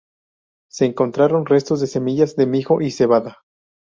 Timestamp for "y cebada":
2.81-3.37